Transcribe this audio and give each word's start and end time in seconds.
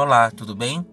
Olá, 0.00 0.30
tudo 0.30 0.54
bem? 0.54 0.86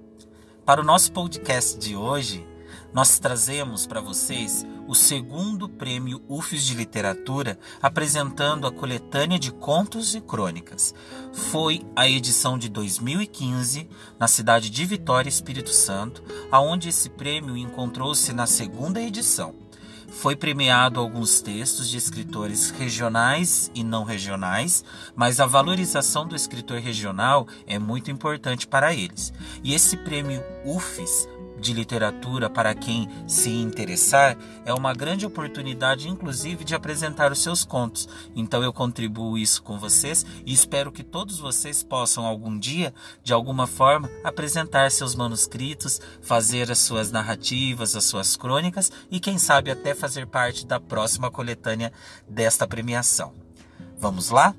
Para 0.66 0.81
o 0.81 0.83
nosso 0.83 1.12
podcast 1.12 1.78
de 1.78 1.96
hoje, 1.96 2.44
nós 2.92 3.20
trazemos 3.20 3.85
para 3.85 4.01
vocês 4.01 4.65
o 4.88 4.96
segundo 4.96 5.70
prêmio 5.70 6.24
UFES 6.28 6.63
de 6.63 6.74
Literatura, 6.74 7.60
apresentando 7.79 8.65
a 8.65 8.71
coletânea 8.71 9.38
de 9.38 9.52
contos 9.52 10.15
e 10.15 10.22
crônicas. 10.22 10.91
Foi 11.31 11.86
a 11.96 12.10
edição 12.10 12.58
de 12.58 12.68
2015, 12.68 13.87
na 14.18 14.28
cidade 14.28 14.72
de 14.72 14.86
Vitória, 14.86 15.29
Espírito 15.29 15.69
Santo, 15.69 16.23
aonde 16.52 16.90
esse 16.90 17.08
prêmio 17.08 17.55
encontrou-se 17.55 18.34
na 18.34 18.48
segunda 18.48 18.99
edição. 18.99 19.65
Foi 20.09 20.35
premiado 20.35 20.99
alguns 20.99 21.41
textos 21.41 21.90
de 21.90 21.98
escritores 21.98 22.70
regionais 22.72 23.70
e 23.76 23.84
não 23.84 24.04
regionais, 24.04 24.84
mas 25.16 25.40
a 25.40 25.45
valorização 25.45 26.28
do 26.28 26.36
escritor 26.36 26.80
regional 26.80 27.48
é 27.68 27.78
muito 27.78 28.09
importante 28.09 28.68
para 28.68 28.94
eles. 28.94 29.34
E 29.64 29.73
esse 29.73 29.98
prêmio 29.98 30.44
UFES 30.64 31.28
de 31.59 31.73
literatura 31.73 32.50
para 32.50 32.73
quem 32.73 33.09
se 33.27 33.50
interessar 33.50 34.38
é 34.66 34.73
uma 34.73 34.94
grande 34.94 35.26
oportunidade, 35.26 36.09
inclusive, 36.09 36.64
de 36.64 36.76
apresentar 36.76 37.31
os 37.31 37.40
seus 37.40 37.64
contos. 37.64 38.08
Então 38.36 38.64
eu 38.64 38.73
contribuo 38.73 39.38
isso 39.38 39.64
com 39.64 39.78
vocês 39.78 40.26
e 40.45 40.54
espero 40.54 40.91
que 40.91 41.04
todos 41.04 41.40
vocês 41.40 41.84
possam 41.84 42.26
algum 42.26 42.58
dia, 42.58 42.94
de 43.23 43.34
alguma 43.34 43.68
forma, 43.68 44.09
apresentar 44.23 44.91
seus 44.91 45.16
manuscritos, 45.16 46.00
fazer 46.22 46.72
as 46.72 46.80
suas 46.80 47.12
narrativas, 47.12 47.95
as 47.95 48.06
suas 48.06 48.36
crônicas 48.36 48.92
e 49.09 49.20
quem 49.20 49.38
sabe 49.38 49.72
até 49.72 49.94
fazer 49.94 50.28
parte 50.28 50.66
da 50.66 50.80
próxima 50.80 51.31
coletânea 51.31 51.92
desta 52.28 52.67
premiação. 52.67 53.34
Vamos 53.98 54.30
lá? 54.30 54.53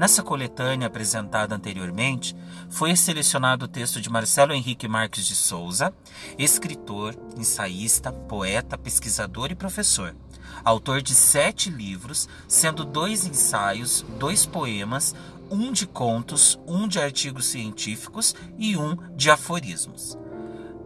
Nessa 0.00 0.22
coletânea 0.22 0.86
apresentada 0.86 1.54
anteriormente, 1.54 2.34
foi 2.70 2.96
selecionado 2.96 3.66
o 3.66 3.68
texto 3.68 4.00
de 4.00 4.08
Marcelo 4.08 4.54
Henrique 4.54 4.88
Marques 4.88 5.26
de 5.26 5.36
Souza, 5.36 5.92
escritor, 6.38 7.14
ensaísta, 7.36 8.10
poeta, 8.10 8.78
pesquisador 8.78 9.52
e 9.52 9.54
professor. 9.54 10.16
Autor 10.64 11.02
de 11.02 11.14
sete 11.14 11.68
livros, 11.68 12.26
sendo 12.48 12.82
dois 12.82 13.26
ensaios, 13.26 14.02
dois 14.18 14.46
poemas, 14.46 15.14
um 15.50 15.70
de 15.70 15.86
contos, 15.86 16.58
um 16.66 16.88
de 16.88 16.98
artigos 16.98 17.44
científicos 17.44 18.34
e 18.56 18.78
um 18.78 18.96
de 19.14 19.30
aforismos. 19.30 20.16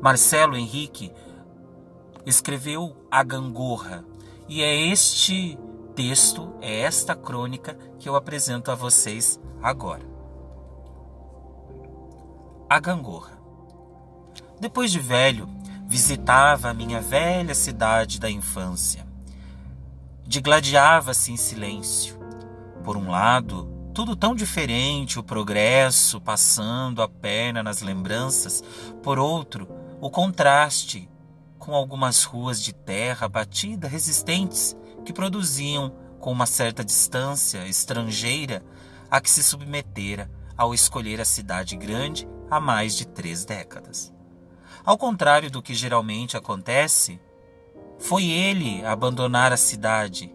Marcelo 0.02 0.56
Henrique 0.56 1.12
escreveu 2.26 2.96
A 3.08 3.22
Gangorra, 3.22 4.04
e 4.48 4.60
é 4.60 4.88
este 4.88 5.56
texto, 5.94 6.54
é 6.60 6.80
esta 6.80 7.14
crônica 7.14 7.74
que 7.98 8.08
eu 8.08 8.16
apresento 8.16 8.70
a 8.70 8.74
vocês 8.74 9.40
agora. 9.62 10.02
A 12.68 12.80
Gangorra. 12.80 13.38
Depois 14.60 14.90
de 14.90 14.98
velho, 14.98 15.48
visitava 15.86 16.70
a 16.70 16.74
minha 16.74 17.00
velha 17.00 17.54
cidade 17.54 18.18
da 18.18 18.30
infância. 18.30 19.06
Digladiava-se 20.26 21.32
em 21.32 21.36
silêncio. 21.36 22.18
Por 22.82 22.96
um 22.96 23.10
lado, 23.10 23.70
tudo 23.94 24.16
tão 24.16 24.34
diferente, 24.34 25.18
o 25.18 25.22
progresso 25.22 26.20
passando 26.20 27.02
a 27.02 27.08
perna 27.08 27.62
nas 27.62 27.82
lembranças. 27.82 28.62
Por 29.02 29.18
outro, 29.18 29.68
o 30.00 30.10
contraste 30.10 31.08
com 31.58 31.74
algumas 31.74 32.24
ruas 32.24 32.60
de 32.60 32.72
terra 32.72 33.28
batida 33.28 33.86
resistentes 33.86 34.76
que 35.04 35.12
produziam, 35.12 35.94
com 36.18 36.32
uma 36.32 36.46
certa 36.46 36.84
distância 36.84 37.66
estrangeira, 37.66 38.64
a 39.10 39.20
que 39.20 39.30
se 39.30 39.42
submetera 39.42 40.30
ao 40.56 40.74
escolher 40.74 41.20
a 41.20 41.24
cidade 41.24 41.76
grande 41.76 42.26
há 42.50 42.58
mais 42.58 42.96
de 42.96 43.06
três 43.06 43.44
décadas. 43.44 44.12
Ao 44.84 44.96
contrário 44.96 45.50
do 45.50 45.62
que 45.62 45.74
geralmente 45.74 46.36
acontece, 46.36 47.20
foi 47.98 48.24
ele 48.24 48.84
abandonar 48.84 49.52
a 49.52 49.56
cidade 49.56 50.34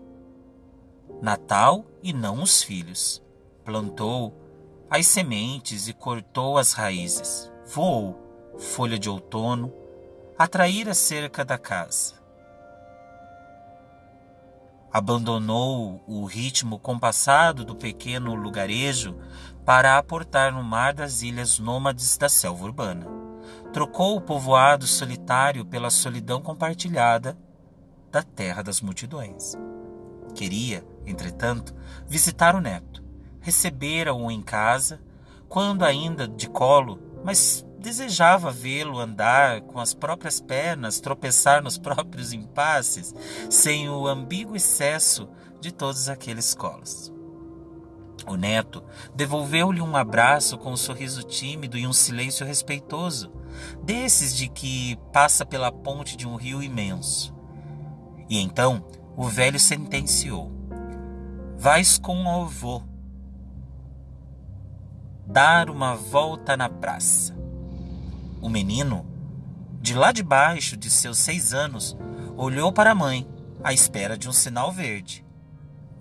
natal 1.21 1.85
e 2.01 2.13
não 2.13 2.41
os 2.41 2.63
filhos. 2.63 3.21
Plantou 3.65 4.33
as 4.89 5.05
sementes 5.07 5.87
e 5.87 5.93
cortou 5.93 6.57
as 6.57 6.73
raízes. 6.73 7.51
Voou, 7.65 8.55
folha 8.57 8.97
de 8.97 9.09
outono, 9.09 9.73
atrair 10.37 10.89
a 10.89 10.93
cerca 10.93 11.43
da 11.43 11.57
casa 11.57 12.18
abandonou 14.91 16.03
o 16.07 16.25
ritmo 16.25 16.79
compassado 16.79 17.63
do 17.63 17.75
pequeno 17.75 18.33
lugarejo 18.33 19.15
para 19.65 19.97
aportar 19.97 20.51
no 20.51 20.63
mar 20.63 20.93
das 20.93 21.21
ilhas 21.21 21.59
nômades 21.59 22.17
da 22.17 22.27
selva 22.27 22.65
urbana. 22.65 23.05
Trocou 23.71 24.17
o 24.17 24.21
povoado 24.21 24.87
solitário 24.87 25.63
pela 25.63 25.91
solidão 25.91 26.41
compartilhada 26.41 27.37
da 28.11 28.23
terra 28.23 28.63
das 28.63 28.81
multidões. 28.81 29.55
Queria, 30.33 30.83
entretanto, 31.05 31.75
visitar 32.07 32.55
o 32.55 32.61
neto. 32.61 33.03
Recebera-o 33.41 34.29
em 34.31 34.41
casa, 34.41 34.99
quando 35.47 35.83
ainda 35.83 36.27
de 36.27 36.49
colo, 36.49 36.99
mas 37.23 37.65
desejava 37.79 38.51
vê-lo 38.51 38.99
andar 38.99 39.61
com 39.61 39.79
as 39.79 39.93
próprias 39.93 40.39
pernas, 40.39 40.99
tropeçar 40.99 41.63
nos 41.63 41.77
próprios 41.79 42.33
impasses, 42.33 43.13
sem 43.49 43.89
o 43.89 44.07
ambíguo 44.07 44.55
excesso 44.55 45.29
de 45.59 45.71
todos 45.71 46.09
aqueles 46.09 46.53
colos. 46.53 47.11
O 48.27 48.35
neto 48.35 48.83
devolveu-lhe 49.15 49.81
um 49.81 49.95
abraço 49.95 50.57
com 50.57 50.71
um 50.71 50.77
sorriso 50.77 51.23
tímido 51.23 51.77
e 51.77 51.87
um 51.87 51.93
silêncio 51.93 52.45
respeitoso, 52.45 53.31
desses 53.83 54.35
de 54.35 54.47
que 54.47 54.97
passa 55.11 55.45
pela 55.45 55.71
ponte 55.71 56.15
de 56.15 56.27
um 56.27 56.35
rio 56.35 56.61
imenso. 56.61 57.33
E 58.29 58.39
então 58.39 58.85
o 59.17 59.27
velho 59.27 59.59
sentenciou: 59.59 60.51
Vais 61.57 61.97
com 61.97 62.23
o 62.23 62.43
avô 62.43 62.83
dar 65.25 65.69
uma 65.69 65.95
volta 65.95 66.55
na 66.55 66.69
praça. 66.69 67.38
O 68.41 68.49
menino, 68.49 69.05
de 69.81 69.93
lá 69.93 70.11
de 70.11 70.23
baixo 70.23 70.77
de 70.77 70.89
seus 70.89 71.17
seis 71.17 71.53
anos, 71.53 71.97
olhou 72.37 72.71
para 72.71 72.91
a 72.91 72.95
mãe, 72.95 73.27
à 73.63 73.73
espera 73.73 74.17
de 74.17 74.29
um 74.29 74.33
sinal 74.33 74.71
verde. 74.71 75.25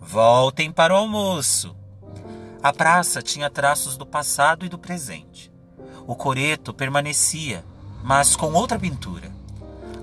Voltem 0.01 0.71
para 0.71 0.95
o 0.95 0.97
almoço. 0.97 1.77
A 2.63 2.73
praça 2.73 3.21
tinha 3.21 3.51
traços 3.51 3.97
do 3.97 4.07
passado 4.07 4.65
e 4.65 4.69
do 4.69 4.79
presente. 4.79 5.53
O 6.07 6.15
coreto 6.15 6.73
permanecia, 6.73 7.65
mas 8.03 8.37
com 8.37 8.53
outra 8.53 8.79
pintura. 8.79 9.31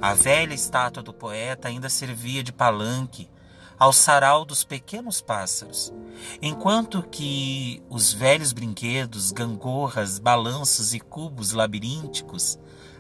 A 0.02 0.14
velha 0.14 0.54
estátua 0.54 1.02
do 1.02 1.14
poeta 1.14 1.68
ainda 1.68 1.90
servia 1.90 2.44
de 2.44 2.52
palanque 2.52 3.30
ao 3.78 3.92
sarau 3.92 4.46
dos 4.46 4.64
pequenos 4.64 5.22
pássaros, 5.22 5.94
enquanto 6.42 7.04
que 7.04 7.84
os 7.90 8.14
velhos 8.14 8.54
brinquedos, 8.54 9.32
gangorras, 9.32 10.20
balanços 10.20 10.94
e 10.94 11.00
cubos 11.00 11.52
labirínticos 11.52 12.58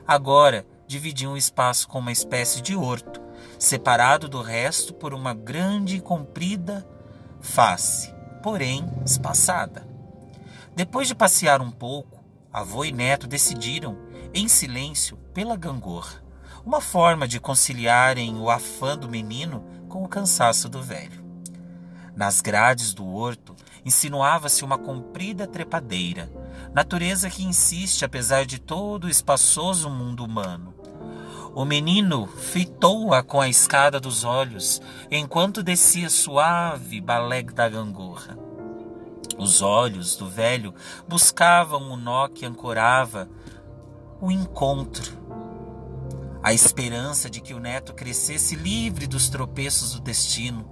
agora 0.07 0.65
dividiam 0.87 1.33
o 1.33 1.37
espaço 1.37 1.87
com 1.87 1.99
uma 1.99 2.11
espécie 2.11 2.61
de 2.61 2.75
horto, 2.75 3.21
separado 3.57 4.27
do 4.27 4.41
resto 4.41 4.93
por 4.93 5.13
uma 5.13 5.33
grande 5.33 5.97
e 5.97 6.01
comprida 6.01 6.87
face, 7.39 8.13
porém 8.43 8.85
espaçada. 9.05 9.87
Depois 10.75 11.07
de 11.07 11.15
passear 11.15 11.61
um 11.61 11.71
pouco, 11.71 12.23
avô 12.51 12.83
e 12.83 12.91
neto 12.91 13.27
decidiram, 13.27 13.97
em 14.33 14.47
silêncio, 14.47 15.17
pela 15.33 15.55
gangorra, 15.55 16.21
uma 16.65 16.81
forma 16.81 17.27
de 17.27 17.39
conciliarem 17.39 18.39
o 18.39 18.49
afã 18.49 18.97
do 18.97 19.07
menino 19.07 19.63
com 19.87 20.03
o 20.03 20.07
cansaço 20.07 20.67
do 20.67 20.81
velho. 20.81 21.23
Nas 22.15 22.41
grades 22.41 22.91
do 22.91 23.05
horto 23.07 23.55
insinuava-se 23.85 24.63
uma 24.63 24.77
comprida 24.77 25.45
trepadeira, 25.45 26.27
natureza 26.73 27.29
que 27.29 27.43
insiste 27.43 28.03
apesar 28.03 28.47
de 28.47 28.59
todo 28.59 29.03
o 29.03 29.09
espaçoso 29.09 29.91
mundo 29.91 30.25
humano. 30.25 30.73
O 31.53 31.63
menino 31.65 32.25
fitou-a 32.25 33.21
com 33.21 33.39
a 33.39 33.47
escada 33.47 33.99
dos 33.99 34.23
olhos 34.23 34.81
enquanto 35.11 35.61
descia 35.61 36.09
suave 36.09 36.99
balé 36.99 37.43
da 37.43 37.69
gangorra. 37.69 38.37
Os 39.37 39.61
olhos 39.61 40.15
do 40.15 40.27
velho 40.27 40.73
buscavam 41.07 41.91
o 41.91 41.95
nó 41.95 42.27
que 42.27 42.45
ancorava 42.45 43.29
o 44.19 44.31
encontro 44.31 45.24
a 46.45 46.53
esperança 46.53 47.27
de 47.27 47.41
que 47.41 47.55
o 47.55 47.59
neto 47.59 47.91
crescesse 47.91 48.55
livre 48.55 49.07
dos 49.07 49.29
tropeços 49.29 49.93
do 49.93 49.99
destino, 49.99 50.69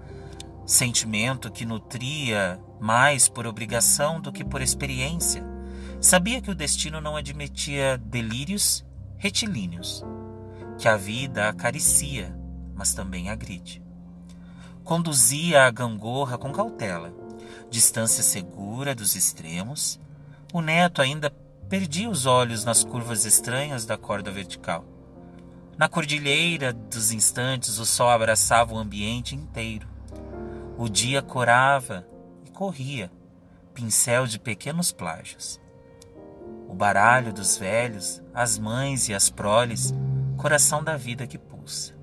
sentimento 0.67 1.51
que 1.51 1.65
nutria 1.65 2.61
mais 2.79 3.27
por 3.27 3.47
obrigação 3.47 4.21
do 4.21 4.31
que 4.31 4.45
por 4.45 4.61
experiência. 4.61 5.43
Sabia 5.99 6.39
que 6.43 6.51
o 6.51 6.53
destino 6.53 7.01
não 7.01 7.15
admitia 7.15 7.97
delírios 7.97 8.85
retilíneos, 9.17 10.05
que 10.77 10.87
a 10.87 10.95
vida 10.95 11.49
acaricia, 11.49 12.37
mas 12.75 12.93
também 12.93 13.31
agride. 13.31 13.81
Conduzia 14.83 15.63
a 15.63 15.71
gangorra 15.71 16.37
com 16.37 16.51
cautela, 16.51 17.11
distância 17.71 18.21
segura 18.21 18.93
dos 18.93 19.15
extremos. 19.15 19.99
O 20.53 20.61
neto 20.61 21.01
ainda 21.01 21.31
perdia 21.67 22.11
os 22.11 22.27
olhos 22.27 22.63
nas 22.63 22.83
curvas 22.83 23.25
estranhas 23.25 23.87
da 23.87 23.97
corda 23.97 24.29
vertical. 24.29 24.92
Na 25.75 25.89
cordilheira 25.89 26.71
dos 26.71 27.11
instantes, 27.11 27.79
o 27.79 27.85
sol 27.85 28.09
abraçava 28.09 28.75
o 28.75 28.77
ambiente 28.77 29.35
inteiro. 29.35 29.87
O 30.77 30.87
dia 30.87 31.21
corava 31.21 32.07
e 32.45 32.51
corria, 32.51 33.11
pincel 33.73 34.27
de 34.27 34.39
pequenos 34.39 34.91
plágios. 34.91 35.59
O 36.69 36.75
baralho 36.75 37.33
dos 37.33 37.57
velhos, 37.57 38.21
as 38.33 38.59
mães 38.59 39.09
e 39.09 39.15
as 39.15 39.29
proles, 39.29 39.93
coração 40.37 40.83
da 40.83 40.95
vida 40.95 41.25
que 41.25 41.39
pulsa. 41.39 41.93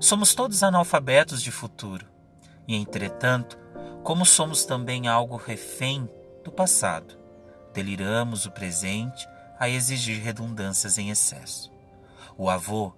Somos 0.00 0.34
todos 0.34 0.62
analfabetos 0.62 1.42
de 1.42 1.50
futuro, 1.50 2.06
e 2.66 2.74
entretanto, 2.74 3.58
como 4.02 4.24
somos 4.24 4.64
também 4.64 5.08
algo 5.08 5.36
refém 5.36 6.08
do 6.42 6.50
passado, 6.50 7.18
deliramos 7.74 8.46
o 8.46 8.50
presente 8.50 9.28
a 9.58 9.68
exigir 9.68 10.22
redundâncias 10.22 10.96
em 10.96 11.10
excesso. 11.10 11.77
O 12.40 12.48
avô, 12.48 12.92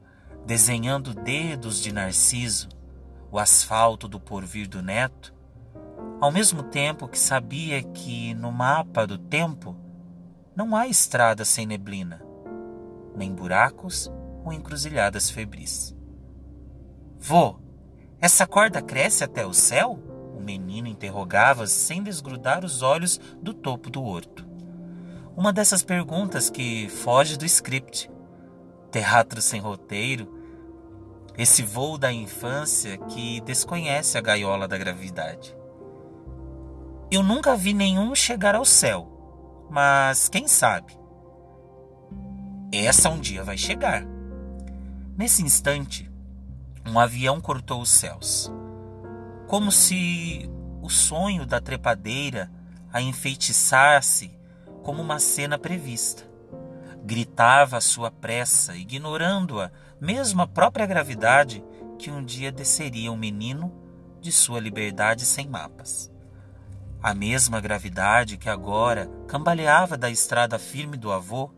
desenhando 0.45 1.15
dedos 1.15 1.81
de 1.81 1.91
narciso, 1.91 2.69
o 3.33 3.39
asfalto 3.39 4.07
do 4.07 4.21
porvir 4.21 4.69
do 4.69 4.83
neto, 4.83 5.35
ao 6.21 6.31
mesmo 6.31 6.63
tempo 6.63 7.09
que 7.09 7.19
sabia 7.19 7.83
que 7.83 8.35
no 8.35 8.53
mapa 8.53 9.07
do 9.07 9.17
tempo 9.17 9.75
não 10.55 10.77
há 10.77 10.87
estrada 10.87 11.43
sem 11.43 11.65
neblina, 11.65 12.23
nem 13.17 13.35
buracos 13.35 14.13
ou 14.45 14.53
encruzilhadas 14.53 15.31
febris. 15.31 15.97
Vô, 17.19 17.59
essa 18.21 18.47
corda 18.47 18.83
cresce 18.83 19.25
até 19.25 19.47
o 19.47 19.55
céu? 19.55 19.99
O 20.37 20.41
menino 20.43 20.87
interrogava 20.87 21.67
sem 21.67 22.03
desgrudar 22.03 22.63
os 22.63 22.83
olhos 22.83 23.19
do 23.41 23.55
topo 23.55 23.89
do 23.89 24.03
horto. 24.03 24.47
Uma 25.35 25.51
dessas 25.51 25.83
perguntas 25.83 26.51
que 26.51 26.91
foge 26.91 27.39
do 27.39 27.47
script. 27.47 28.11
Teatro 28.91 29.41
sem 29.41 29.61
roteiro, 29.61 30.29
esse 31.39 31.63
voo 31.63 31.97
da 31.97 32.13
infância 32.13 32.99
que 32.99 33.41
desconhece 33.43 34.19
a 34.19 34.21
gaiola 34.21 34.67
da 34.67 34.77
gravidade. 34.77 35.57
Eu 37.11 37.23
nunca 37.23 37.57
vi 37.57 37.73
nenhum 37.73 38.15
chegar 38.15 38.55
ao 38.55 38.65
céu, 38.65 39.67
mas 39.71 40.29
quem 40.29 40.47
sabe? 40.47 40.99
Essa 42.73 43.11
um 43.11 43.19
dia 43.19 43.43
vai 43.43 43.57
chegar. 43.57 44.05
Nesse 45.17 45.43
instante, 45.43 46.11
um 46.87 46.99
avião 46.99 47.41
cortou 47.41 47.81
os 47.81 47.91
céus, 47.91 48.51
como 49.47 49.73
se 49.73 50.49
o 50.81 50.89
sonho 50.89 51.45
da 51.45 51.61
trepadeira 51.61 52.51
a 52.93 53.01
enfeitiçasse 53.03 54.31
como 54.83 55.03
uma 55.03 55.19
cena 55.19 55.59
prevista. 55.59 56.30
Gritava 57.05 57.79
a 57.79 57.81
sua 57.81 58.11
pressa, 58.11 58.77
ignorando-a 58.77 59.71
mesmo 60.01 60.43
a 60.43 60.47
própria 60.47 60.87
gravidade, 60.87 61.63
que 61.99 62.11
um 62.11 62.25
dia 62.25 62.51
desceria 62.51 63.13
um 63.13 63.17
menino 63.17 63.73
de 64.21 64.33
sua 64.33 64.61
liberdade 64.61 65.25
sem 65.25 65.49
mapas. 65.49 66.11
A 67.03 67.15
mesma 67.15 67.61
gravidade 67.61 68.37
que 68.37 68.49
agora 68.49 69.11
cambaleava 69.27 69.97
da 69.97 70.11
estrada 70.11 70.59
firme 70.59 70.97
do 70.97 71.11
avô, 71.11 71.51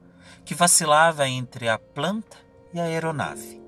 que 0.44 0.54
vacilava 0.54 1.28
entre 1.28 1.68
a 1.68 1.78
planta 1.78 2.36
e 2.72 2.80
a 2.80 2.84
aeronave. 2.84 3.60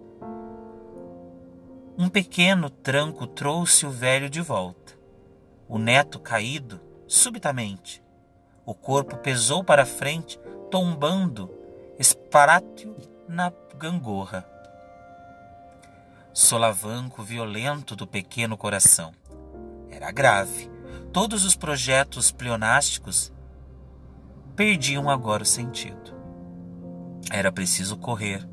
Um 1.96 2.08
pequeno 2.08 2.68
tranco 2.68 3.26
trouxe 3.26 3.86
o 3.86 3.90
velho 3.90 4.28
de 4.28 4.40
volta. 4.40 4.94
O 5.68 5.78
neto 5.78 6.18
caído, 6.18 6.80
subitamente. 7.06 8.02
O 8.66 8.74
corpo 8.74 9.16
pesou 9.18 9.62
para 9.62 9.86
frente, 9.86 10.38
tombando, 10.70 11.48
esparáteo 11.98 12.96
na 13.28 13.52
gangorra 13.76 14.44
solavanco 16.34 17.22
violento 17.22 17.94
do 17.94 18.08
pequeno 18.08 18.56
coração. 18.56 19.12
Era 19.88 20.10
grave. 20.10 20.68
Todos 21.12 21.44
os 21.44 21.54
projetos 21.54 22.32
pleonásticos 22.32 23.32
perdiam 24.56 25.08
agora 25.08 25.44
o 25.44 25.46
sentido. 25.46 26.12
Era 27.30 27.52
preciso 27.52 27.96
correr 27.96 28.46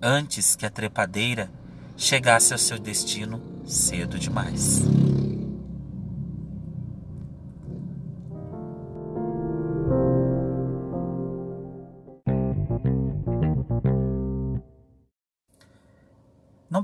antes 0.00 0.54
que 0.54 0.66
a 0.66 0.70
trepadeira 0.70 1.50
chegasse 1.96 2.52
ao 2.52 2.58
seu 2.58 2.78
destino 2.78 3.40
cedo 3.64 4.18
demais. 4.18 4.82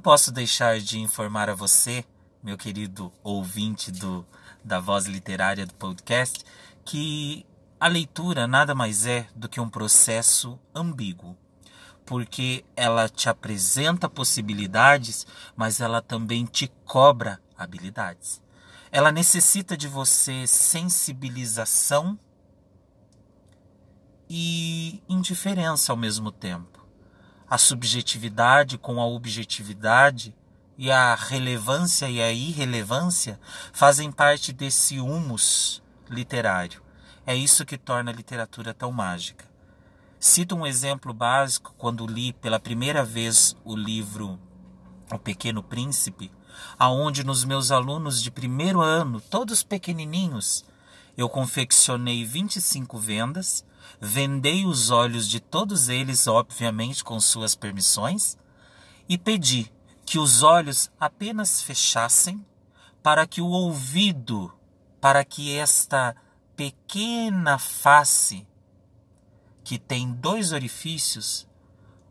Posso 0.03 0.33
deixar 0.33 0.81
de 0.81 0.99
informar 0.99 1.49
a 1.49 1.55
você, 1.55 2.05
meu 2.43 2.59
querido 2.59 3.13
ouvinte 3.23 3.93
do, 3.93 4.27
da 4.65 4.81
voz 4.81 5.07
literária 5.07 5.65
do 5.65 5.75
podcast, 5.75 6.45
que 6.85 7.47
a 7.79 7.87
leitura 7.87 8.49
nada 8.49 8.75
mais 8.75 9.07
é 9.07 9.29
do 9.35 9.49
que 9.49 9.61
um 9.61 9.71
processo 9.71 10.59
ambíguo, 10.75 11.37
porque 12.05 12.65
ela 12.75 13.09
te 13.09 13.29
apresenta 13.29 14.09
possibilidades, 14.09 15.25
mas 15.55 15.81
ela 15.81 16.03
também 16.03 16.47
te 16.47 16.67
cobra 16.85 17.41
habilidades. 17.57 18.43
Ela 18.91 19.13
necessita 19.13 19.77
de 19.77 19.87
você 19.87 20.49
sensibilização 20.49 22.19
e 24.29 25.01
indiferença 25.09 25.93
ao 25.93 25.97
mesmo 25.97 26.33
tempo 26.33 26.82
a 27.53 27.59
subjetividade 27.59 28.79
com 28.79 28.99
a 28.99 29.05
objetividade 29.05 30.35
e 30.79 30.91
a 30.91 31.15
relevância 31.15 32.09
e 32.09 32.19
a 32.19 32.33
irrelevância 32.33 33.39
fazem 33.75 34.11
parte 34.11 34.55
desse 34.55 34.99
humus 34.99 35.83
literário. 36.09 36.83
É 37.27 37.37
isso 37.37 37.67
que 37.67 37.77
torna 37.77 38.11
a 38.11 38.15
literatura 38.15 38.73
tão 38.73 38.91
mágica. 38.91 39.45
Cito 40.19 40.57
um 40.57 40.67
exemplo 40.67 41.13
básico 41.13 41.75
quando 41.77 42.07
li 42.07 42.33
pela 42.33 42.59
primeira 42.59 43.05
vez 43.05 43.55
o 43.67 43.77
livro 43.77 44.41
O 45.13 45.19
Pequeno 45.19 45.63
Príncipe, 45.63 46.33
aonde 46.79 47.23
nos 47.23 47.45
meus 47.45 47.71
alunos 47.71 48.23
de 48.23 48.31
primeiro 48.31 48.81
ano, 48.81 49.21
todos 49.21 49.63
pequenininhos, 49.63 50.65
eu 51.17 51.29
confeccionei 51.29 52.25
25 52.25 52.99
vendas 52.99 53.65
vendei 54.01 54.67
os 54.67 54.91
olhos 54.91 55.29
de 55.29 55.41
todos 55.41 55.89
eles, 55.89 56.27
obviamente 56.27 57.05
com 57.05 57.21
suas 57.21 57.55
permissões, 57.55 58.37
e 59.09 59.17
pedi 59.17 59.73
que 60.05 60.19
os 60.19 60.43
olhos 60.43 60.91
apenas 60.99 61.63
fechassem 61.63 62.45
para 63.03 63.27
que 63.27 63.41
o 63.41 63.47
ouvido, 63.47 64.53
para 65.01 65.25
que 65.25 65.57
esta 65.57 66.17
pequena 66.57 67.59
face, 67.59 68.47
que 69.65 69.79
tem 69.79 70.13
dois 70.13 70.53
orifícios, 70.53 71.47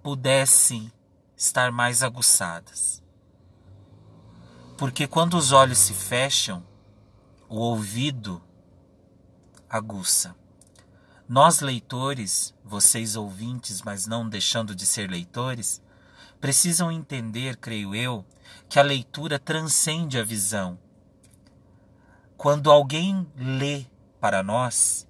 pudessem 0.02 0.92
estar 1.36 1.72
mais 1.72 2.02
aguçadas. 2.02 3.04
Porque 4.78 5.08
quando 5.08 5.36
os 5.36 5.52
olhos 5.52 5.78
se 5.78 5.94
fecham, 5.94 6.64
o 7.48 7.58
ouvido 7.58 8.42
aguça. 9.72 10.36
Nós, 11.30 11.62
leitores, 11.62 12.54
vocês 12.62 13.16
ouvintes, 13.16 13.82
mas 13.82 14.06
não 14.06 14.28
deixando 14.28 14.76
de 14.76 14.86
ser 14.86 15.10
leitores, 15.10 15.82
precisam 16.42 16.92
entender, 16.92 17.56
creio 17.56 17.96
eu, 17.96 18.26
que 18.68 18.78
a 18.78 18.84
leitura 18.84 19.40
transcende 19.40 20.20
a 20.20 20.26
visão. 20.26 20.78
Quando 22.36 22.70
alguém 22.70 23.26
lê 23.38 23.86
para 24.20 24.44
nós, 24.44 25.08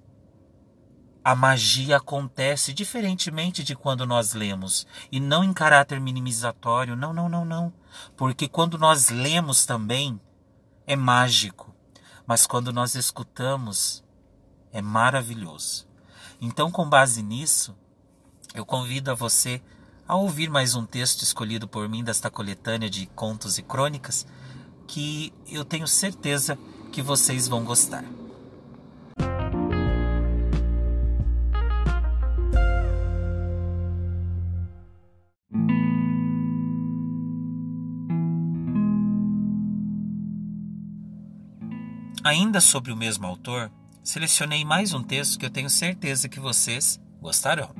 a 1.24 1.34
magia 1.34 1.96
acontece 1.96 2.72
diferentemente 2.72 3.64
de 3.64 3.74
quando 3.74 4.06
nós 4.06 4.32
lemos, 4.32 4.86
e 5.10 5.18
não 5.18 5.42
em 5.42 5.52
caráter 5.52 6.00
minimizatório, 6.00 6.94
não, 6.94 7.12
não, 7.12 7.28
não, 7.28 7.44
não. 7.44 7.72
Porque 8.16 8.46
quando 8.46 8.78
nós 8.78 9.08
lemos 9.08 9.66
também, 9.66 10.20
é 10.86 10.94
mágico, 10.94 11.74
mas 12.24 12.46
quando 12.46 12.72
nós 12.72 12.94
escutamos, 12.94 14.04
é 14.72 14.80
maravilhoso. 14.80 15.86
Então, 16.40 16.70
com 16.70 16.88
base 16.88 17.22
nisso, 17.22 17.76
eu 18.54 18.64
convido 18.64 19.10
a 19.10 19.14
você 19.14 19.62
a 20.08 20.16
ouvir 20.16 20.50
mais 20.50 20.74
um 20.74 20.84
texto 20.84 21.22
escolhido 21.22 21.68
por 21.68 21.88
mim 21.88 22.02
desta 22.02 22.30
coletânea 22.30 22.90
de 22.90 23.06
contos 23.06 23.58
e 23.58 23.62
crônicas, 23.62 24.26
que 24.86 25.32
eu 25.46 25.64
tenho 25.64 25.86
certeza 25.86 26.58
que 26.90 27.00
vocês 27.00 27.48
vão 27.48 27.64
gostar. 27.64 28.04
Ainda 42.24 42.60
sobre 42.60 42.92
o 42.92 42.96
mesmo 42.96 43.26
autor, 43.26 43.70
selecionei 44.02 44.64
mais 44.64 44.92
um 44.92 45.02
texto 45.02 45.38
que 45.38 45.46
eu 45.46 45.50
tenho 45.50 45.70
certeza 45.70 46.28
que 46.28 46.40
vocês 46.40 47.00
gostarão. 47.20 47.70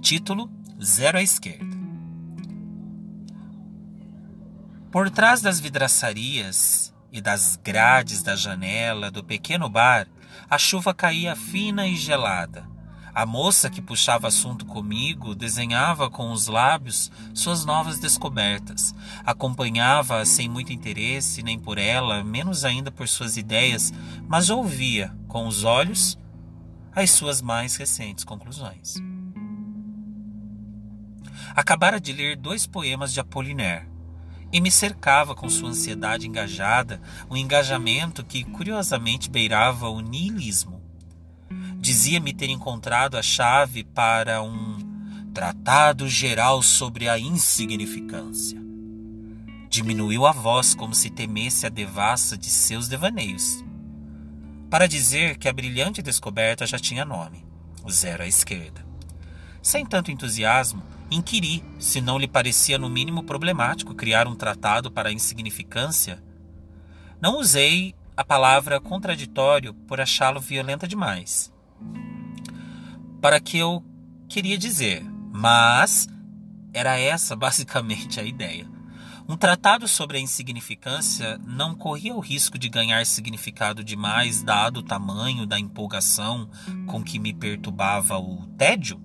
Título: 0.00 0.50
Zero 0.82 1.18
à 1.18 1.22
Esquerda. 1.22 1.76
Por 4.90 5.08
trás 5.10 5.40
das 5.40 5.58
vidraçarias 5.58 6.92
e 7.10 7.20
das 7.20 7.56
grades 7.56 8.22
da 8.22 8.36
janela 8.36 9.10
do 9.10 9.24
pequeno 9.24 9.68
bar, 9.68 10.06
a 10.50 10.58
chuva 10.58 10.92
caía 10.92 11.34
fina 11.34 11.86
e 11.86 11.96
gelada. 11.96 12.71
A 13.14 13.26
moça 13.26 13.68
que 13.68 13.82
puxava 13.82 14.28
assunto 14.28 14.64
comigo 14.64 15.34
desenhava 15.34 16.08
com 16.08 16.32
os 16.32 16.46
lábios 16.46 17.12
suas 17.34 17.62
novas 17.62 17.98
descobertas. 17.98 18.94
Acompanhava-a 19.22 20.24
sem 20.24 20.48
muito 20.48 20.72
interesse, 20.72 21.42
nem 21.42 21.58
por 21.58 21.76
ela, 21.76 22.24
menos 22.24 22.64
ainda 22.64 22.90
por 22.90 23.06
suas 23.06 23.36
ideias, 23.36 23.92
mas 24.26 24.48
ouvia, 24.48 25.14
com 25.28 25.46
os 25.46 25.62
olhos, 25.62 26.18
as 26.94 27.10
suas 27.10 27.42
mais 27.42 27.76
recentes 27.76 28.24
conclusões. 28.24 28.94
Acabara 31.54 32.00
de 32.00 32.14
ler 32.14 32.34
dois 32.36 32.66
poemas 32.66 33.12
de 33.12 33.20
Apollinaire 33.20 33.92
e 34.50 34.58
me 34.58 34.70
cercava 34.70 35.34
com 35.34 35.48
sua 35.50 35.68
ansiedade 35.68 36.26
engajada, 36.26 37.00
um 37.30 37.36
engajamento 37.36 38.24
que 38.24 38.42
curiosamente 38.42 39.30
beirava 39.30 39.88
o 39.88 40.00
niilismo. 40.00 40.81
Dizia-me 41.82 42.32
ter 42.32 42.48
encontrado 42.48 43.18
a 43.18 43.22
chave 43.22 43.82
para 43.82 44.40
um 44.40 44.78
tratado 45.34 46.08
geral 46.08 46.62
sobre 46.62 47.08
a 47.08 47.18
insignificância. 47.18 48.62
Diminuiu 49.68 50.24
a 50.24 50.30
voz 50.30 50.76
como 50.76 50.94
se 50.94 51.10
temesse 51.10 51.66
a 51.66 51.68
devassa 51.68 52.38
de 52.38 52.48
seus 52.48 52.86
devaneios. 52.86 53.64
Para 54.70 54.86
dizer 54.86 55.36
que 55.38 55.48
a 55.48 55.52
brilhante 55.52 56.00
descoberta 56.00 56.64
já 56.68 56.78
tinha 56.78 57.04
nome: 57.04 57.44
Zero 57.90 58.22
à 58.22 58.28
esquerda. 58.28 58.86
Sem 59.60 59.84
tanto 59.84 60.12
entusiasmo, 60.12 60.84
Inquiri 61.10 61.64
se 61.80 62.00
não 62.00 62.16
lhe 62.16 62.28
parecia 62.28 62.78
no 62.78 62.88
mínimo 62.88 63.24
problemático 63.24 63.92
criar 63.92 64.28
um 64.28 64.36
tratado 64.36 64.88
para 64.88 65.08
a 65.08 65.12
insignificância. 65.12 66.22
Não 67.20 67.40
usei 67.40 67.92
a 68.16 68.22
palavra 68.22 68.78
contraditório 68.78 69.74
por 69.74 70.00
achá-lo 70.00 70.38
violenta 70.38 70.86
demais. 70.86 71.51
Para 73.20 73.38
que 73.40 73.58
eu 73.58 73.84
queria 74.28 74.58
dizer, 74.58 75.04
mas 75.32 76.08
era 76.72 76.98
essa 76.98 77.36
basicamente 77.36 78.18
a 78.18 78.22
ideia. 78.22 78.66
Um 79.28 79.36
tratado 79.36 79.86
sobre 79.86 80.18
a 80.18 80.20
insignificância 80.20 81.38
não 81.46 81.74
corria 81.74 82.14
o 82.14 82.20
risco 82.20 82.58
de 82.58 82.68
ganhar 82.68 83.06
significado 83.06 83.84
demais, 83.84 84.42
dado 84.42 84.78
o 84.80 84.82
tamanho 84.82 85.46
da 85.46 85.58
empolgação 85.58 86.50
com 86.86 87.02
que 87.02 87.18
me 87.18 87.32
perturbava 87.32 88.18
o 88.18 88.46
tédio? 88.58 89.00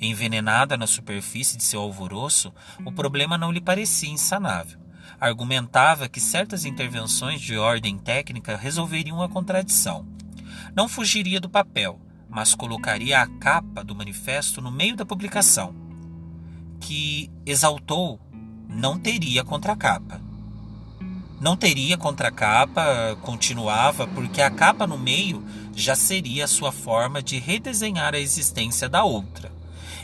Envenenada 0.00 0.76
na 0.76 0.86
superfície 0.86 1.56
de 1.56 1.64
seu 1.64 1.80
alvoroço, 1.80 2.52
o 2.84 2.92
problema 2.92 3.36
não 3.36 3.50
lhe 3.50 3.60
parecia 3.60 4.10
insanável. 4.10 4.78
Argumentava 5.18 6.08
que 6.08 6.20
certas 6.20 6.64
intervenções 6.64 7.40
de 7.40 7.56
ordem 7.56 7.98
técnica 7.98 8.56
resolveriam 8.56 9.22
a 9.22 9.28
contradição. 9.28 10.06
Não 10.74 10.88
fugiria 10.88 11.40
do 11.40 11.48
papel, 11.48 12.00
mas 12.28 12.54
colocaria 12.54 13.20
a 13.20 13.26
capa 13.26 13.82
do 13.82 13.94
manifesto 13.94 14.60
no 14.60 14.70
meio 14.70 14.96
da 14.96 15.06
publicação, 15.06 15.74
que 16.80 17.30
exaltou 17.44 18.20
não 18.68 18.98
teria 18.98 19.44
contracapa. 19.44 20.20
Não 21.40 21.56
teria 21.56 21.98
contracapa, 21.98 23.16
continuava, 23.22 24.06
porque 24.06 24.40
a 24.40 24.50
capa 24.50 24.86
no 24.86 24.98
meio 24.98 25.44
já 25.74 25.94
seria 25.94 26.46
a 26.46 26.48
sua 26.48 26.72
forma 26.72 27.22
de 27.22 27.38
redesenhar 27.38 28.14
a 28.14 28.18
existência 28.18 28.88
da 28.88 29.04
outra. 29.04 29.52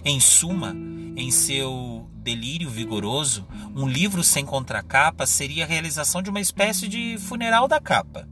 Em 0.04 0.20
suma, 0.20 0.74
em 1.16 1.30
seu 1.30 2.06
delírio 2.14 2.70
vigoroso, 2.70 3.46
um 3.74 3.88
livro 3.88 4.22
sem 4.22 4.44
contracapa 4.44 5.26
seria 5.26 5.64
a 5.64 5.66
realização 5.66 6.22
de 6.22 6.30
uma 6.30 6.40
espécie 6.40 6.86
de 6.86 7.16
funeral 7.18 7.66
da 7.66 7.80
capa. 7.80 8.28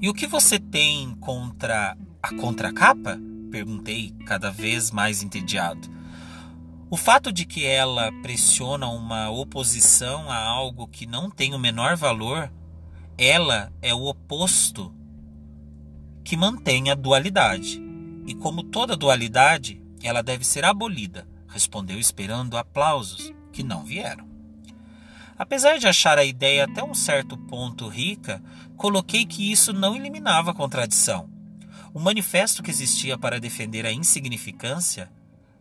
E 0.00 0.08
o 0.08 0.14
que 0.14 0.28
você 0.28 0.60
tem 0.60 1.12
contra 1.16 1.96
a 2.22 2.34
contracapa? 2.36 3.18
Perguntei, 3.50 4.14
cada 4.24 4.48
vez 4.48 4.92
mais 4.92 5.24
entediado. 5.24 5.88
O 6.88 6.96
fato 6.96 7.32
de 7.32 7.44
que 7.44 7.66
ela 7.66 8.12
pressiona 8.22 8.86
uma 8.86 9.28
oposição 9.28 10.30
a 10.30 10.36
algo 10.36 10.86
que 10.86 11.04
não 11.04 11.28
tem 11.28 11.52
o 11.52 11.58
menor 11.58 11.96
valor, 11.96 12.48
ela 13.18 13.72
é 13.82 13.92
o 13.92 14.04
oposto 14.04 14.94
que 16.22 16.36
mantém 16.36 16.90
a 16.90 16.94
dualidade. 16.94 17.82
E 18.24 18.34
como 18.34 18.62
toda 18.62 18.96
dualidade, 18.96 19.82
ela 20.00 20.22
deve 20.22 20.44
ser 20.44 20.64
abolida, 20.64 21.26
respondeu 21.48 21.98
esperando 21.98 22.56
aplausos 22.56 23.32
que 23.52 23.64
não 23.64 23.84
vieram. 23.84 24.28
Apesar 25.38 25.78
de 25.78 25.86
achar 25.86 26.18
a 26.18 26.24
ideia 26.24 26.64
até 26.64 26.82
um 26.82 26.94
certo 26.94 27.36
ponto 27.36 27.86
rica, 27.86 28.42
coloquei 28.78 29.26
que 29.26 29.52
isso 29.52 29.74
não 29.74 29.94
eliminava 29.94 30.52
a 30.52 30.54
contradição. 30.54 31.28
O 31.92 32.00
manifesto 32.00 32.62
que 32.62 32.70
existia 32.70 33.18
para 33.18 33.38
defender 33.38 33.84
a 33.84 33.92
insignificância 33.92 35.10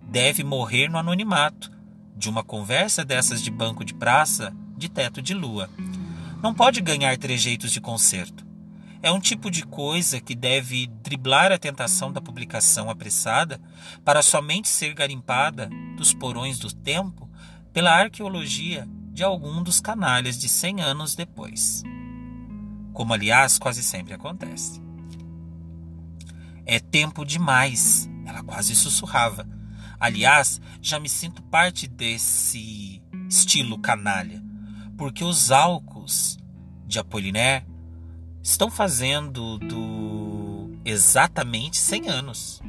deve 0.02 0.42
morrer 0.42 0.88
no 0.88 0.98
anonimato 0.98 1.70
de 2.16 2.30
uma 2.30 2.46
conversa 2.46 3.04
dessas 3.04 3.44
de 3.44 3.52
banco 3.52 3.84
de 3.84 3.94
praça 3.94 4.56
de 4.78 4.88
teto 4.88 5.22
de 5.22 5.34
lua. 5.34 5.70
Não 6.42 6.54
pode 6.54 6.80
ganhar 6.80 7.18
trejeitos 7.18 7.74
de 7.74 7.82
concerto 7.82 8.48
é 9.02 9.12
um 9.12 9.20
tipo 9.20 9.50
de 9.50 9.66
coisa 9.66 10.20
que 10.20 10.36
deve 10.36 10.88
driblar 11.02 11.52
a 11.52 11.58
tentação 11.58 12.12
da 12.12 12.22
publicação 12.22 12.90
apressada 12.90 13.60
para 14.04 14.22
somente 14.22 14.68
ser 14.68 14.94
garimpada 14.94 15.70
dos 15.96 16.14
porões 16.14 16.58
do 16.60 16.74
tempo 16.74 17.30
pela 17.72 17.92
arqueologia 17.92 18.88
de 19.14 19.24
algum 19.24 19.64
dos 19.64 19.80
canalhas 19.80 20.38
de 20.38 20.50
cem 20.50 20.82
anos 20.82 21.16
depois. 21.16 21.84
Como, 22.98 23.14
aliás, 23.14 23.60
quase 23.60 23.84
sempre 23.84 24.16
acontece. 24.16 24.82
É 26.66 26.80
tempo 26.80 27.24
demais, 27.24 28.10
ela 28.26 28.42
quase 28.42 28.76
sussurrava. 28.76 29.48
Aliás, 30.00 30.60
já 30.82 31.00
me 31.00 31.08
sinto 31.08 31.44
parte 31.44 31.88
desse 31.88 33.00
estilo 33.30 33.78
canalha, 33.78 34.44
porque 34.98 35.24
os 35.24 35.52
álcools 35.52 36.40
de 36.88 36.98
Apollinaire 36.98 37.68
estão 38.42 38.72
fazendo 38.72 39.60
do 39.60 40.76
exatamente 40.84 41.78
100 41.78 42.10
anos. 42.10 42.62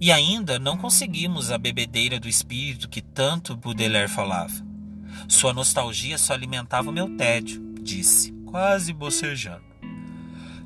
E 0.00 0.10
ainda 0.10 0.58
não 0.58 0.78
conseguimos 0.78 1.50
a 1.50 1.58
bebedeira 1.58 2.18
do 2.18 2.30
espírito 2.30 2.88
que 2.88 3.02
tanto 3.02 3.54
Baudelaire 3.54 4.08
falava. 4.10 4.54
Sua 5.28 5.52
nostalgia 5.52 6.16
só 6.16 6.32
alimentava 6.32 6.88
o 6.88 6.92
meu 6.94 7.14
tédio, 7.18 7.69
disse, 7.80 8.32
quase 8.46 8.92
bocejando. 8.92 9.64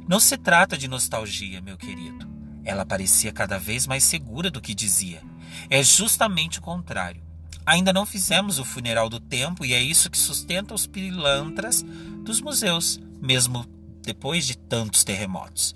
Não 0.06 0.20
se 0.20 0.36
trata 0.36 0.76
de 0.76 0.88
nostalgia, 0.88 1.62
meu 1.62 1.76
querido. 1.76 2.28
Ela 2.64 2.84
parecia 2.84 3.32
cada 3.32 3.58
vez 3.58 3.86
mais 3.86 4.04
segura 4.04 4.50
do 4.50 4.60
que 4.60 4.74
dizia. 4.74 5.22
É 5.70 5.82
justamente 5.82 6.58
o 6.58 6.62
contrário. 6.62 7.22
Ainda 7.66 7.92
não 7.92 8.04
fizemos 8.04 8.58
o 8.58 8.64
funeral 8.64 9.08
do 9.08 9.18
tempo 9.18 9.64
e 9.64 9.72
é 9.72 9.82
isso 9.82 10.10
que 10.10 10.18
sustenta 10.18 10.74
os 10.74 10.86
pilantras 10.86 11.82
dos 12.24 12.40
museus, 12.40 13.00
mesmo 13.20 13.64
depois 14.02 14.46
de 14.46 14.56
tantos 14.56 15.02
terremotos. 15.02 15.74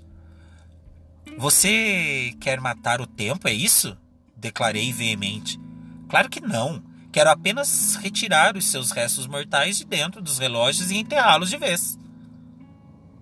Você 1.37 2.35
quer 2.39 2.59
matar 2.59 3.01
o 3.01 3.07
tempo, 3.07 3.47
é 3.47 3.53
isso? 3.53 3.97
Declarei 4.35 4.93
veemente. 4.93 5.59
Claro 6.07 6.29
que 6.29 6.41
não. 6.41 6.83
Quero 7.11 7.29
apenas 7.29 7.95
retirar 7.95 8.55
os 8.55 8.65
seus 8.65 8.91
restos 8.91 9.25
mortais 9.25 9.77
de 9.77 9.85
dentro 9.85 10.21
dos 10.21 10.37
relógios 10.37 10.91
e 10.91 10.97
enterrá-los 10.97 11.49
de 11.49 11.57
vez. 11.57 11.97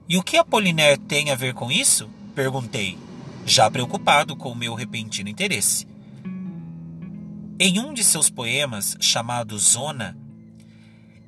E 0.10 0.18
o 0.18 0.24
que 0.24 0.38
Apollinaire 0.38 1.00
tem 1.00 1.32
a 1.32 1.36
ver 1.36 1.54
com 1.54 1.72
isso? 1.72 2.10
Perguntei, 2.36 2.98
já 3.46 3.72
preocupado 3.72 4.36
com 4.36 4.52
o 4.52 4.56
meu 4.56 4.74
repentino 4.74 5.30
interesse. 5.30 5.88
Em 7.60 7.80
um 7.80 7.94
de 7.94 8.04
seus 8.04 8.30
poemas, 8.30 8.96
chamado 9.00 9.58
Zona, 9.58 10.18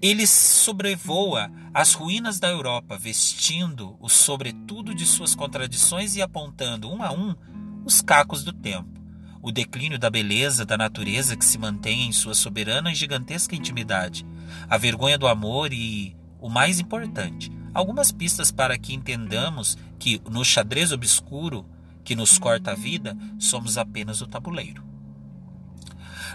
ele 0.02 0.28
sobrevoa 0.28 1.52
as 1.74 1.94
ruínas 1.94 2.40
da 2.40 2.50
Europa, 2.50 2.98
vestindo 2.98 3.98
o 4.00 4.10
sobretudo 4.10 4.94
de 4.94 5.06
suas 5.06 5.34
contradições 5.34 6.16
e 6.16 6.22
apontando 6.22 6.92
um 6.92 7.02
a 7.02 7.12
um 7.12 7.36
os 7.86 8.02
cacos 8.02 8.44
do 8.44 8.54
tempo, 8.54 8.99
o 9.50 9.52
declínio 9.52 9.98
da 9.98 10.12
beleza 10.12 10.64
da 10.64 10.78
natureza 10.78 11.36
que 11.36 11.44
se 11.44 11.58
mantém 11.58 12.08
em 12.08 12.12
sua 12.12 12.36
soberana 12.36 12.92
e 12.92 12.96
gigantesca 12.96 13.56
intimidade, 13.56 14.24
a 14.70 14.78
vergonha 14.78 15.18
do 15.18 15.28
amor 15.28 15.74
e, 15.74 16.16
o 16.40 16.50
mais 16.50 16.80
importante, 16.80 17.52
algumas 17.74 18.12
pistas 18.12 18.52
para 18.52 18.78
que 18.78 18.94
entendamos 18.94 19.76
que 19.98 20.22
no 20.30 20.46
xadrez 20.46 20.92
obscuro 20.92 21.66
que 22.04 22.16
nos 22.16 22.38
corta 22.38 22.72
a 22.72 22.76
vida, 22.76 23.18
somos 23.40 23.76
apenas 23.76 24.22
o 24.22 24.28
tabuleiro. 24.28 24.84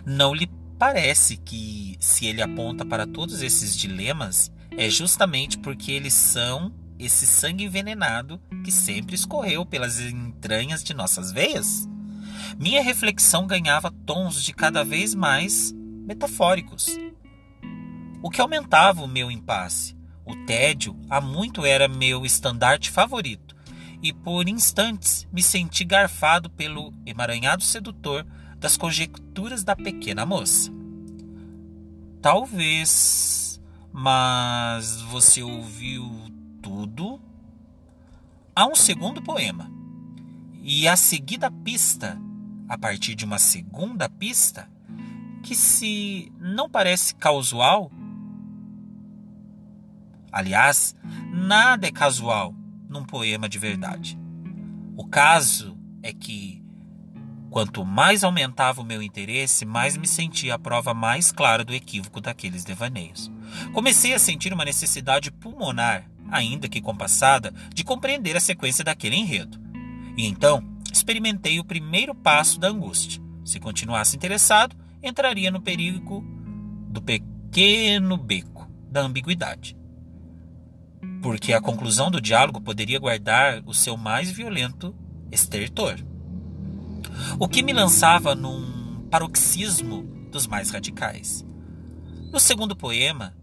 Não 0.04 0.34
lhe 0.34 0.50
parece 0.76 1.36
que, 1.36 1.96
se 2.00 2.26
ele 2.26 2.42
aponta 2.42 2.84
para 2.84 3.06
todos 3.06 3.42
esses 3.42 3.76
dilemas, 3.76 4.50
é 4.76 4.90
justamente 4.90 5.56
porque 5.58 5.92
eles 5.92 6.14
são 6.14 6.74
esse 6.98 7.28
sangue 7.28 7.64
envenenado 7.64 8.40
que 8.64 8.72
sempre 8.72 9.14
escorreu 9.14 9.64
pelas 9.64 10.00
entranhas 10.00 10.82
de 10.82 10.92
nossas 10.94 11.30
veias? 11.30 11.88
Minha 12.58 12.82
reflexão 12.82 13.46
ganhava 13.46 13.90
tons 14.06 14.42
de 14.42 14.52
cada 14.52 14.84
vez 14.84 15.14
mais 15.14 15.72
metafóricos, 16.06 16.86
o 18.22 18.30
que 18.30 18.40
aumentava 18.40 19.02
o 19.02 19.08
meu 19.08 19.30
impasse. 19.30 19.96
O 20.24 20.34
tédio 20.46 20.96
há 21.10 21.20
muito 21.20 21.66
era 21.66 21.88
meu 21.88 22.24
estandarte 22.24 22.90
favorito, 22.90 23.54
e 24.02 24.12
por 24.12 24.48
instantes 24.48 25.26
me 25.32 25.42
senti 25.42 25.84
garfado 25.84 26.48
pelo 26.48 26.94
emaranhado 27.04 27.62
sedutor 27.62 28.26
das 28.58 28.76
conjecturas 28.76 29.64
da 29.64 29.74
pequena 29.74 30.24
moça. 30.24 30.70
Talvez, 32.22 33.60
mas 33.92 35.02
você 35.02 35.42
ouviu 35.42 36.10
tudo? 36.62 37.20
Há 38.56 38.66
um 38.66 38.74
segundo 38.74 39.20
poema. 39.20 39.70
E 40.62 40.88
a 40.88 40.96
seguida 40.96 41.50
pista, 41.50 42.18
a 42.68 42.78
partir 42.78 43.14
de 43.14 43.24
uma 43.24 43.38
segunda 43.38 44.08
pista, 44.08 44.68
que 45.42 45.54
se 45.54 46.32
não 46.40 46.68
parece 46.68 47.14
casual, 47.14 47.90
aliás, 50.32 50.96
nada 51.32 51.86
é 51.86 51.92
casual 51.92 52.54
num 52.88 53.04
poema 53.04 53.48
de 53.48 53.58
verdade. 53.58 54.18
O 54.96 55.06
caso 55.06 55.76
é 56.02 56.12
que 56.12 56.64
Quanto 57.54 57.84
mais 57.84 58.24
aumentava 58.24 58.82
o 58.82 58.84
meu 58.84 59.00
interesse, 59.00 59.64
mais 59.64 59.96
me 59.96 60.08
sentia 60.08 60.56
a 60.56 60.58
prova 60.58 60.92
mais 60.92 61.30
clara 61.30 61.64
do 61.64 61.72
equívoco 61.72 62.20
daqueles 62.20 62.64
devaneios. 62.64 63.30
Comecei 63.72 64.12
a 64.12 64.18
sentir 64.18 64.52
uma 64.52 64.64
necessidade 64.64 65.30
pulmonar, 65.30 66.04
ainda 66.32 66.68
que 66.68 66.80
compassada, 66.80 67.54
de 67.72 67.84
compreender 67.84 68.36
a 68.36 68.40
sequência 68.40 68.82
daquele 68.82 69.14
enredo. 69.14 69.56
E 70.16 70.26
então 70.26 70.64
experimentei 71.04 71.60
o 71.60 71.64
primeiro 71.64 72.14
passo 72.14 72.58
da 72.58 72.68
angústia. 72.68 73.22
Se 73.44 73.60
continuasse 73.60 74.16
interessado, 74.16 74.74
entraria 75.02 75.50
no 75.50 75.60
perigo 75.60 76.24
do 76.88 77.02
pequeno 77.02 78.16
beco 78.16 78.66
da 78.90 79.02
ambiguidade. 79.02 79.76
Porque 81.22 81.52
a 81.52 81.60
conclusão 81.60 82.10
do 82.10 82.22
diálogo 82.22 82.58
poderia 82.58 82.98
guardar 82.98 83.62
o 83.66 83.74
seu 83.74 83.98
mais 83.98 84.30
violento 84.30 84.94
estertor 85.30 86.02
o 87.38 87.46
que 87.46 87.62
me 87.62 87.72
lançava 87.72 88.34
num 88.34 89.06
paroxismo 89.10 90.02
dos 90.32 90.46
mais 90.46 90.70
radicais. 90.70 91.44
No 92.32 92.40
segundo 92.40 92.74
poema, 92.74 93.34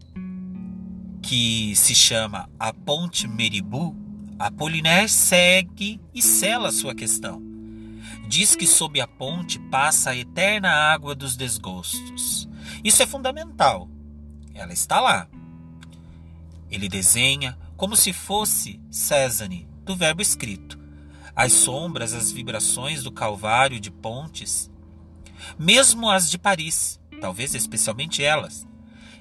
que 1.22 1.74
se 1.74 1.94
chama 1.94 2.50
A 2.58 2.72
Ponte 2.72 3.26
Meribu, 3.26 3.96
Apollinaire 4.38 5.08
segue 5.08 6.00
e 6.12 6.20
sela 6.20 6.70
sua 6.72 6.94
questão. 6.94 7.51
Diz 8.32 8.56
que 8.56 8.66
sob 8.66 8.98
a 8.98 9.06
ponte 9.06 9.58
passa 9.58 10.08
a 10.08 10.16
eterna 10.16 10.70
água 10.70 11.14
dos 11.14 11.36
desgostos. 11.36 12.48
Isso 12.82 13.02
é 13.02 13.06
fundamental. 13.06 13.90
Ela 14.54 14.72
está 14.72 15.02
lá. 15.02 15.28
Ele 16.70 16.88
desenha 16.88 17.58
como 17.76 17.94
se 17.94 18.10
fosse 18.10 18.80
Césane, 18.90 19.68
do 19.84 19.94
verbo 19.94 20.22
escrito, 20.22 20.78
as 21.36 21.52
sombras, 21.52 22.14
as 22.14 22.32
vibrações 22.32 23.02
do 23.02 23.12
Calvário 23.12 23.78
de 23.78 23.90
Pontes, 23.90 24.70
mesmo 25.58 26.08
as 26.08 26.30
de 26.30 26.38
Paris, 26.38 26.98
talvez 27.20 27.54
especialmente 27.54 28.24
elas. 28.24 28.66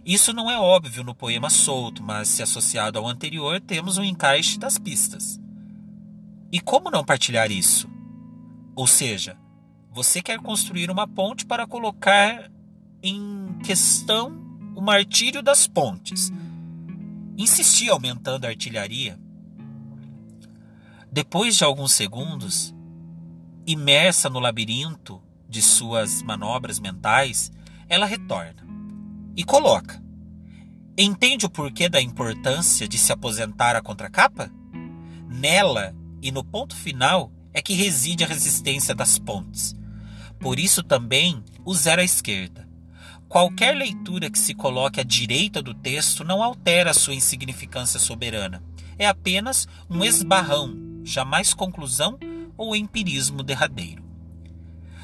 Isso 0.06 0.32
não 0.32 0.50
é 0.50 0.58
óbvio 0.58 1.04
no 1.04 1.13
poema 1.13 1.50
solto, 1.50 2.02
mas 2.02 2.30
se 2.30 2.41
associado 2.41 2.97
ao 2.97 3.06
anterior, 3.06 3.60
temos 3.60 3.97
um 3.97 4.06
encaixe 4.06 4.58
das 4.58 4.78
pistas. 4.78 5.38
E 6.50 6.62
como 6.62 6.89
não 6.89 7.04
partilhar 7.04 7.52
isso? 7.52 7.90
Ou 8.75 8.88
seja, 8.88 9.38
você 9.91 10.21
quer 10.21 10.39
construir 10.39 10.89
uma 10.89 11.07
ponte 11.07 11.45
para 11.45 11.67
colocar 11.67 12.49
em 13.03 13.57
questão 13.63 14.39
o 14.75 14.81
martírio 14.81 15.41
das 15.41 15.67
pontes. 15.67 16.31
Insistir 17.38 17.89
aumentando 17.89 18.45
a 18.45 18.49
artilharia 18.49 19.19
depois 21.13 21.57
de 21.57 21.65
alguns 21.65 21.91
segundos, 21.91 22.73
imersa 23.67 24.29
no 24.29 24.39
labirinto 24.39 25.21
de 25.49 25.62
suas 25.62 26.23
manobras 26.23 26.79
mentais, 26.79 27.51
ela 27.89 28.05
retorna 28.05 28.65
e 29.36 29.43
coloca. 29.43 30.01
Entende 30.97 31.45
o 31.45 31.49
porquê 31.49 31.89
da 31.89 32.01
importância 32.01 32.88
de 32.88 32.97
se 32.97 33.12
aposentar 33.12 33.75
a 33.75 33.81
contracapa? 33.81 34.49
Nela 35.27 35.93
e 36.21 36.31
no 36.31 36.45
ponto 36.45 36.77
final 36.77 37.29
é 37.54 37.62
que 37.62 37.74
reside 37.74 38.24
a 38.24 38.28
resistência 38.28 38.96
das 38.96 39.18
pontes. 39.18 39.76
Por 40.40 40.60
isso 40.60 40.82
também 40.84 41.44
o 41.64 41.74
zero 41.74 42.02
à 42.02 42.04
esquerda. 42.04 42.68
Qualquer 43.28 43.76
leitura 43.76 44.30
que 44.30 44.40
se 44.40 44.54
coloque 44.54 45.00
à 45.00 45.04
direita 45.04 45.62
do 45.62 45.74
texto 45.74 46.24
não 46.24 46.44
altera 46.44 46.94
sua 46.94 47.16
insignificância 47.16 48.00
soberana. 48.00 48.62
É 48.98 49.08
apenas 49.08 49.68
um 49.90 50.04
esbarrão 50.04 51.02
jamais 51.04 51.54
conclusão 51.54 52.20
ou 52.58 52.76
empirismo 52.76 53.42
derradeiro. 53.42 54.01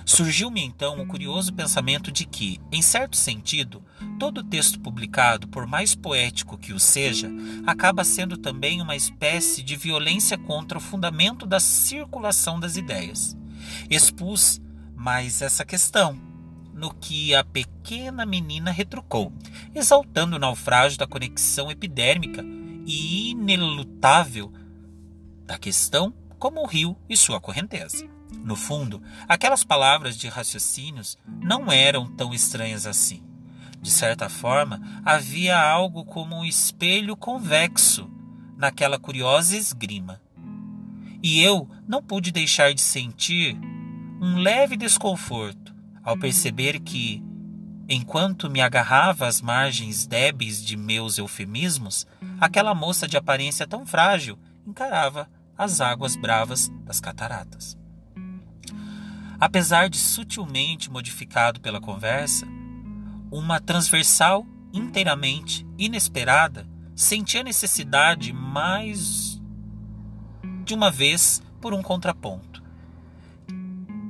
Surgiu-me 0.08 0.64
então 0.64 1.02
o 1.02 1.06
curioso 1.06 1.54
pensamento 1.54 2.14
de 2.14 2.26
que, 2.26 2.62
em 2.72 2.82
certo 2.82 3.18
sentido, 3.18 3.84
todo 4.18 4.42
texto 4.42 4.80
publicado, 4.80 5.50
por 5.50 5.68
mais 5.68 5.96
poético 5.96 6.58
que 6.58 6.72
o 6.72 6.80
seja, 6.80 7.30
acaba 7.66 8.06
sendo 8.06 8.38
também 8.38 8.82
uma 8.82 8.96
espécie 8.96 9.62
de 9.62 9.76
violência 9.76 10.38
contra 10.38 10.78
o 10.78 10.82
fundamento 10.82 11.46
da 11.46 11.60
circulação 11.60 12.58
das 12.58 12.78
ideias. 12.78 13.36
Expus 13.90 14.62
mais 14.96 15.42
essa 15.42 15.66
questão, 15.66 16.18
no 16.74 16.94
que 16.94 17.36
a 17.36 17.44
pequena 17.44 18.26
menina 18.26 18.72
retrucou, 18.72 19.34
exaltando 19.76 20.38
o 20.38 20.40
naufrágio 20.40 20.98
da 20.98 21.06
conexão 21.06 21.70
epidérmica 21.70 22.46
e 22.86 23.32
inelutável 23.32 24.54
da 25.46 25.58
questão 25.58 26.14
como 26.40 26.62
o 26.62 26.66
rio 26.66 26.96
e 27.10 27.18
sua 27.18 27.42
correnteza. 27.42 28.17
No 28.32 28.56
fundo, 28.56 29.02
aquelas 29.28 29.64
palavras 29.64 30.18
de 30.18 30.28
raciocínios 30.28 31.18
não 31.42 31.72
eram 31.72 32.06
tão 32.08 32.34
estranhas 32.34 32.86
assim. 32.86 33.24
De 33.82 33.92
certa 33.92 34.28
forma, 34.28 34.82
havia 35.06 35.60
algo 35.60 36.04
como 36.04 36.36
um 36.36 36.46
espelho 36.46 37.16
convexo 37.16 38.10
naquela 38.58 39.00
curiosa 39.00 39.56
esgrima. 39.56 40.22
E 41.22 41.42
eu 41.42 41.70
não 41.88 42.02
pude 42.02 42.32
deixar 42.32 42.74
de 42.74 42.82
sentir 42.82 43.58
um 44.20 44.38
leve 44.38 44.76
desconforto 44.76 45.76
ao 46.04 46.18
perceber 46.18 46.80
que, 46.80 47.24
enquanto 47.88 48.50
me 48.50 48.62
agarrava 48.62 49.28
às 49.28 49.42
margens 49.42 50.08
débeis 50.08 50.64
de 50.64 50.76
meus 50.76 51.18
eufemismos, 51.18 52.08
aquela 52.40 52.74
moça 52.74 53.08
de 53.08 53.18
aparência 53.18 53.68
tão 53.68 53.86
frágil 53.86 54.38
encarava 54.66 55.30
as 55.58 55.82
águas 55.82 56.16
bravas 56.16 56.70
das 56.86 57.00
cataratas. 57.00 57.78
Apesar 59.40 59.88
de 59.88 59.98
sutilmente 59.98 60.90
modificado 60.90 61.60
pela 61.60 61.80
conversa, 61.80 62.48
uma 63.32 63.60
transversal 63.60 64.46
inteiramente 64.74 65.66
inesperada 65.78 66.68
sentia 66.96 67.44
necessidade 67.44 68.34
mais 68.34 69.40
de 70.66 70.74
uma 70.74 70.90
vez 70.90 71.42
por 71.62 71.74
um 71.74 71.84
contraponto, 71.84 72.64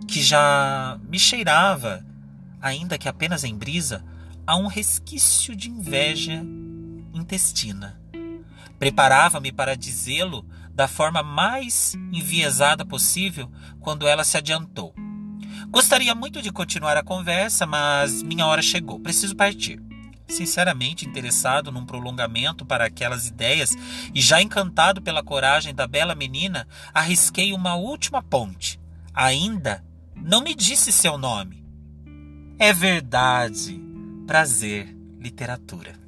que 0.07 0.21
já 0.21 0.97
me 1.03 1.19
cheirava, 1.19 2.05
ainda 2.61 2.97
que 2.97 3.09
apenas 3.09 3.43
em 3.43 3.55
brisa, 3.55 4.03
a 4.45 4.55
um 4.55 4.67
resquício 4.67 5.55
de 5.55 5.69
inveja 5.69 6.41
intestina. 7.13 8.01
Preparava-me 8.79 9.51
para 9.51 9.75
dizê-lo 9.75 10.45
da 10.71 10.87
forma 10.87 11.21
mais 11.21 11.95
enviesada 12.13 12.85
possível 12.85 13.51
quando 13.81 14.07
ela 14.07 14.23
se 14.23 14.37
adiantou. 14.37 14.95
Gostaria 15.69 16.15
muito 16.15 16.41
de 16.41 16.51
continuar 16.51 16.95
a 16.97 17.03
conversa, 17.03 17.65
mas 17.65 18.23
minha 18.23 18.45
hora 18.45 18.62
chegou. 18.62 18.99
Preciso 18.99 19.36
partir. 19.36 19.82
Sinceramente 20.27 21.06
interessado 21.06 21.71
num 21.71 21.86
prolongamento 21.86 22.65
para 22.65 22.86
aquelas 22.86 23.27
ideias 23.27 23.75
e 24.13 24.21
já 24.21 24.41
encantado 24.41 25.01
pela 25.01 25.23
coragem 25.23 25.73
da 25.73 25.88
bela 25.88 26.15
menina, 26.15 26.67
arrisquei 26.93 27.53
uma 27.53 27.75
última 27.75 28.21
ponte, 28.21 28.80
ainda 29.13 29.84
Não 30.15 30.41
me 30.41 30.56
disse 30.56 30.91
seu 30.91 31.17
nome. 31.17 31.63
É 32.58 32.73
verdade. 32.73 33.80
Prazer, 34.25 34.95
literatura. 35.19 36.06